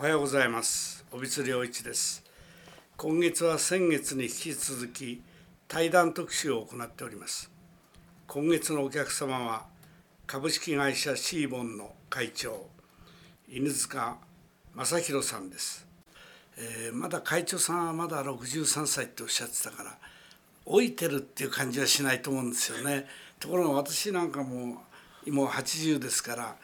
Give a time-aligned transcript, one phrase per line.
[0.00, 1.04] おはようございます。
[1.12, 2.24] 尾光良一です。
[2.96, 5.22] 今月は先月に引き続き
[5.68, 7.50] 対談特集を行っております。
[8.26, 9.66] 今月のお客様は
[10.26, 12.66] 株式会社シーボンの会長
[13.46, 14.16] 犬塚
[14.74, 15.86] 正弘さんです、
[16.56, 19.98] えー、まだ会長さんはまだ63歳っておっしゃってたから
[20.64, 23.04] 老いてるっていう感じはしないと思うんですよね。
[23.38, 24.82] ところが私なんかも
[25.26, 26.56] もう80ですから、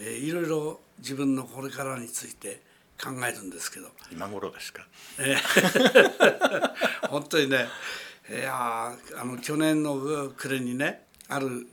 [0.00, 2.71] えー、いろいろ自分のこれからについて
[3.02, 3.88] 考えるんですけど。
[4.12, 4.86] 今頃ですか、
[5.18, 7.68] えー、 本当にね。
[8.30, 11.66] いやあの去年の暮れにねある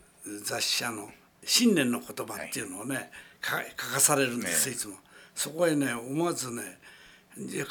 [0.43, 1.11] 雑誌社の
[1.45, 3.11] 「新年の言葉」っていうのをね、
[3.41, 4.97] はい、書かされるんです、ね、いつも。
[5.35, 6.79] そこへね思わずね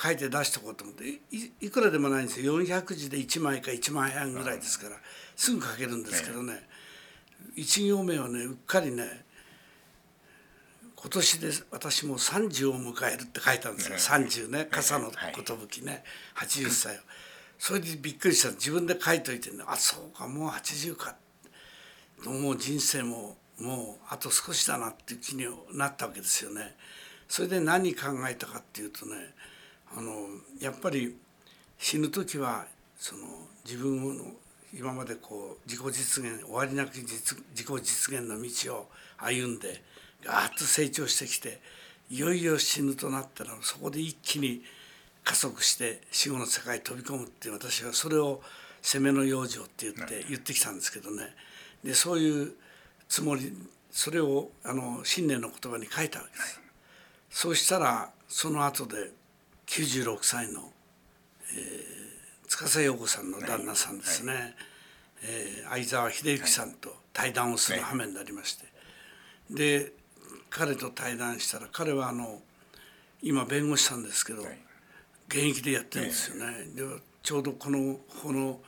[0.00, 1.20] 書いて出しとこうと思ってい
[1.60, 2.62] いくらでもないんですよ。
[2.62, 4.96] 400字で1枚か1万円ぐらいですから
[5.36, 6.68] すぐ書けるんですけどね、ね、
[7.56, 9.26] 1行目はねうっかりね
[11.00, 16.02] 今年で私も30を迎えるって書いたんですよ、ね、30ね傘の寿ね、
[16.34, 17.00] はい、80歳を。
[17.58, 18.50] それでびっくりした。
[18.50, 20.26] 自分で書いといてねあそうか。
[20.26, 21.16] もう80か。
[22.24, 26.76] もう人生ももうあと少しだなっていう気になったわけですよね。
[27.28, 29.34] それで何考えたかっていうとね
[29.94, 31.16] あのやっぱり
[31.78, 32.66] 死ぬ時は
[32.98, 34.32] その自分の
[34.74, 39.82] 今までこう自己実現終わりなき自己実現の道を歩んで
[40.24, 41.60] ガーッと成長してきて
[42.10, 44.62] いよいよ死ぬとなったらそこで一気に
[45.24, 48.40] 加速して死後の世界に飛び込むっていう私はそれを
[48.80, 51.34] 攻めの養生って言って言ってきたんですけどね。
[51.84, 52.52] でそういう
[53.08, 53.52] つもり
[53.90, 56.60] それをあの新年の言葉に書いたわけです。
[57.30, 59.10] そうしたらその後で
[59.66, 60.72] 96歳の、
[61.54, 64.54] えー、司陽子さんの旦那さんですね、はい、
[65.24, 68.64] えー、相沢秀幸さんと対談をする羽目になりまして、
[69.50, 69.92] で
[70.50, 72.40] 彼と対談したら彼はあの
[73.22, 74.42] 今弁護士さんですけど、
[75.28, 76.66] 現役でやってるんですよね。
[76.74, 76.82] で
[77.22, 78.60] ちょうどこのこの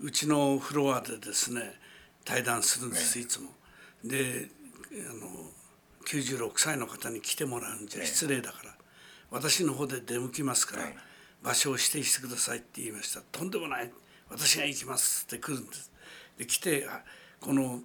[0.00, 1.74] うちのフロアでですね
[2.24, 3.50] 対談するんです、いつも。
[4.04, 4.48] で
[4.92, 5.50] あの
[6.06, 8.74] 96歳の方に来てもらうんじゃ失礼だから、
[9.30, 10.84] 私の方で出向きますから、
[11.42, 13.20] 場所を指定してくださいって言いました。
[13.20, 13.90] とんでもない
[14.30, 15.90] 私が行きますって来るんです。
[16.38, 16.86] で来て
[17.40, 17.80] この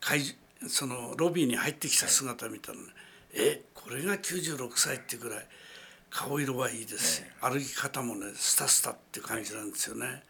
[0.00, 0.20] 会
[0.68, 2.84] そのロビーに入ってきた姿見たら、ね、
[3.34, 5.46] えこれが96歳っていうぐらい
[6.10, 7.16] 顔色はいいです。
[7.16, 10.22] し、歩き方もねスタスタって感じなんですよね。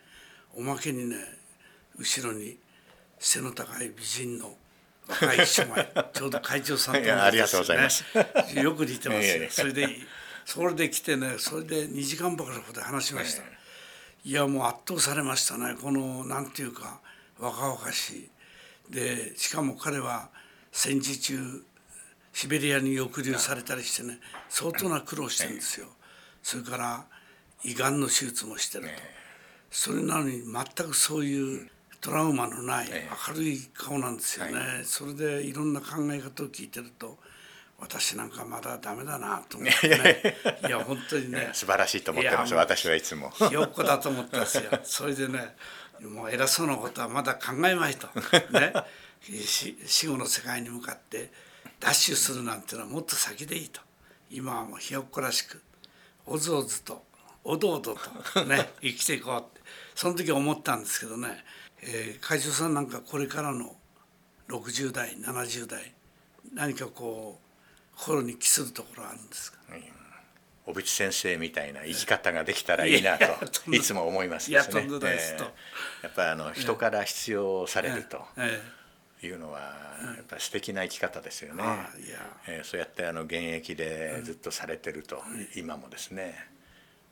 [0.54, 1.16] おまけにね
[1.98, 2.58] 後ろに
[3.18, 4.56] 背の高い美人の
[5.06, 8.04] 若い姉妹 ちょうど会長さんと、ね、ありがとうございます。
[8.54, 9.28] よく似てます。
[9.28, 9.88] よそれで
[10.44, 13.42] それで来てねそれで2時間ばかりで話しました、
[14.24, 15.76] いやもう圧倒されましたね。
[15.80, 17.00] このなんていうか
[17.38, 18.30] 若々しい
[18.90, 20.30] でしかも彼は
[20.72, 21.64] 戦時中
[22.32, 25.86] シベリアに抑留されたりしてね相当な苦労してるんですよ。
[26.42, 27.04] それから
[27.64, 28.90] 胃がんの手術もしてると。
[29.70, 31.68] それなのに全くそういう
[32.00, 32.88] トラウマのない
[33.28, 37.18] 明るい顔なんですよね、それでいろんな考え方を聞いてると
[37.78, 40.36] 私なんかまだダメだなと思ってね。
[40.66, 41.50] いや本当にね。
[41.52, 42.54] 素晴らしいと思ってます。
[42.54, 43.30] 私はいつも。
[43.30, 44.64] ひよっこだと思ったんですよ。
[44.84, 45.56] それでね
[46.02, 48.08] もう偉そうなことはまだ考えまいと。
[48.52, 48.72] ね。
[49.86, 51.30] 死後の世界に向かって
[51.80, 53.80] ダッシュするなんていうのはもっと先でいいと。
[54.30, 55.62] 今はもうひよっこらしく
[56.26, 57.04] おずおずと
[57.44, 57.94] おどおど
[58.34, 59.60] とね生きていこうって
[59.94, 61.28] その時思ったんですけどね、
[61.82, 63.76] えー、会長さんなんかこれからの
[64.48, 65.94] 60代70代
[66.54, 69.76] 何かこう心に帰するところあるんですか、うん、
[70.66, 73.24] 小渕先生みたいな生き方ができたらいいなと
[73.72, 74.82] いつも思いますですね。
[74.82, 78.24] いやえー、やっぱりあの人から必要されると。
[79.22, 81.64] いうのはやっぱ素敵な生き方ですよね。
[82.46, 85.22] えー、そうやってあの現役でずっとされてると、
[85.56, 86.34] 今もですね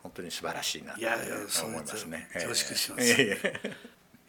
[0.03, 1.00] 本当に素晴らしいなと
[1.65, 2.28] 思いますね。
[2.34, 3.16] 恐縮します。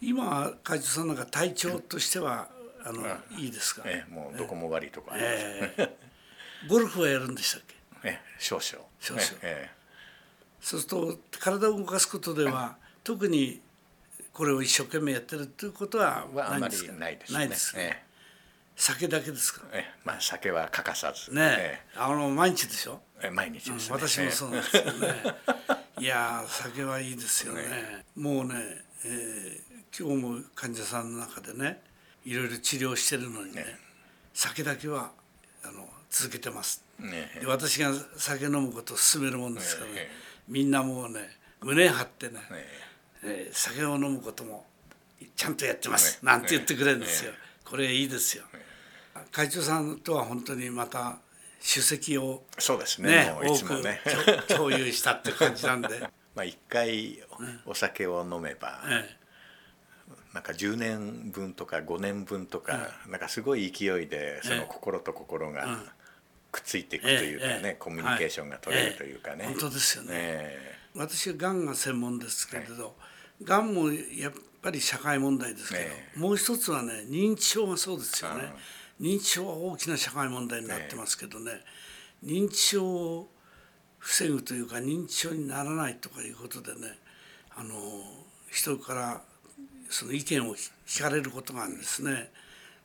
[0.01, 2.47] 今会長さんなんか体調としては
[2.81, 3.03] あの、
[3.37, 3.83] いいですか？
[3.85, 5.33] えー、もうどこも悪いとこあります。
[5.35, 5.89] えー
[6.69, 7.74] ゴルフはやるんでしたっけ？
[8.05, 8.85] え少々。
[8.99, 9.71] 少々、ええ、
[10.61, 13.61] そうすると体を動かすことでは特に
[14.31, 16.93] これを一生懸命やってるっていうことはないんですか？
[16.93, 18.05] ないです、ね、ないですね、
[18.75, 19.65] 酒だけですか？
[19.73, 21.33] えまあ酒は欠かさず。
[21.33, 21.81] ね、え。
[21.95, 23.01] あの毎日でしょ？
[23.21, 25.07] え毎日です、ね、私もそうなんですけどね
[25.99, 28.55] いや酒はいいですよね、ね、もうね、
[29.05, 31.81] えー、今日も患者さんの中でね
[32.25, 33.77] いろいろ治療してるのにね、ね、
[34.33, 35.11] 酒だけは
[35.63, 35.87] あの
[36.17, 40.07] 続けてます、ね、で私が酒飲むことを勧めるもんですからね、ね、
[40.47, 41.19] みんなもうね
[41.61, 42.41] 胸張ってねね、
[43.21, 43.49] え。
[43.51, 44.65] ー、酒を飲むことも
[45.35, 47.31] ちゃんとやってます、なんて言ってくれるんですよ、
[47.65, 48.43] これいいですよ、
[49.31, 51.17] 会長さんとは本当にまた
[51.59, 53.25] 主席をそうですね。
[53.25, 53.99] ねもういつもね。
[54.05, 55.99] 多く共有したって感じなんで、
[56.35, 57.23] まあ一回
[57.65, 59.17] お酒を飲めば、え
[60.33, 65.83] なんか10年分とか5年分とか、なんかすごい勢いでその心と心が
[66.55, 70.09] くっついていくというかね、ええコミュニケーションが取れるというかね、本当ですよね。
[70.13, 72.95] え私はがんが専門ですけれど、
[73.43, 75.81] がんもやっぱり社会問題ですけど、
[76.15, 78.53] えもう一つはね認知症がそうですよね、
[79.01, 81.51] 認知症は大きな社会問題になってますけどね、
[82.23, 83.29] 認知症を
[83.99, 86.97] 防ぐというか認知症にならないとかいうことでね
[87.53, 87.73] あの
[88.49, 89.21] 人から
[89.89, 90.55] その意見を
[90.87, 92.31] 聞かれることがあるんですね。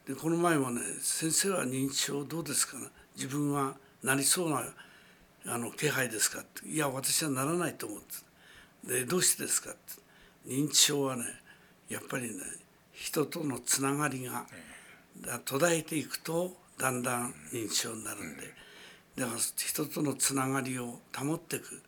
[0.08, 2.86] でこの前もね「先生は認知症どうですか、ね、
[3.20, 4.64] 自分はなりそうな
[5.46, 8.14] あの気配ですか?」って「いや私はならないと思って」
[9.00, 9.78] で「どうしてですか?」って
[10.46, 11.24] 認知症はね
[11.90, 12.42] やっぱりね
[12.92, 14.46] 人とのつながりが
[15.18, 18.54] だ途絶えていくとだんだん認知症になるんで。
[19.16, 21.82] だから人とのつながりを保っていく。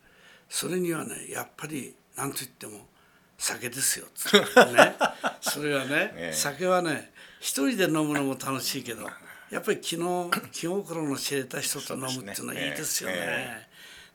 [0.50, 2.87] それにはねやっぱり何と言っても
[3.38, 4.06] 酒ですよ。
[4.14, 4.38] つって
[4.73, 4.96] ね。
[5.40, 6.37] それはね、 ええ。
[6.37, 9.08] 酒はね一人で飲むのも楽しいけど
[9.52, 13.16] やっぱり気の 気心の知れた人と飲むっていうのはいいですよね。
[13.19, 13.69] え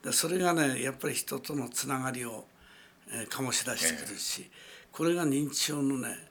[0.04, 2.48] でそれがねやっぱり人とのつながりを、
[3.10, 4.50] えー醸し出してくるし、
[4.92, 6.28] これが認知症のね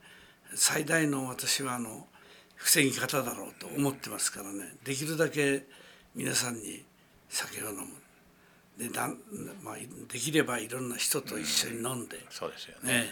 [0.55, 2.06] 最大の私はあの
[2.56, 4.76] 防ぎ方だろうと思ってますからね。
[4.85, 5.64] できるだけ
[6.14, 6.85] 皆さんに
[7.29, 7.87] 酒を飲む。
[8.76, 9.19] でだん、
[9.62, 9.76] まあ、
[10.09, 13.06] できればいろんな人と一緒に飲んで、そうですよね、えやっ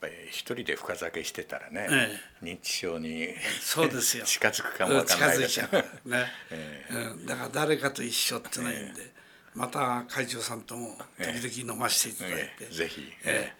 [0.00, 3.28] ぱり一人で深酒してたらね、え認知症に
[3.60, 4.24] そうですよ。
[4.26, 5.68] 近づくかもわかんないですね、
[6.50, 9.12] えうん、だから誰かと一緒ってないんで、
[9.54, 12.74] また会長さんとも時々飲ませていただいて、ええ。
[12.74, 13.12] ぜひ。
[13.24, 13.59] ええ